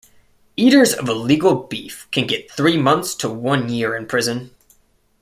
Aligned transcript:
Eaters 0.57 0.95
of 0.95 1.07
illegal 1.07 1.53
beef 1.67 2.07
can 2.09 2.25
get 2.25 2.49
three 2.51 2.75
months 2.75 3.13
to 3.13 3.29
one 3.29 3.69
year 3.69 3.95
in 3.95 4.07
prison. 4.07 4.49